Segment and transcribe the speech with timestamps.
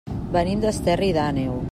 [0.35, 1.61] Venim d'Esterri d'Àneu.